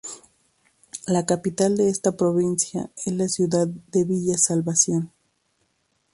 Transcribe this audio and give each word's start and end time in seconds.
La 1.05 1.27
capital 1.27 1.77
de 1.77 1.87
esta 1.89 2.17
provincia 2.17 2.89
es 3.05 3.13
la 3.13 3.27
ciudad 3.29 3.67
de 3.67 4.03
Villa 4.03 4.35
Salvación. 4.35 5.11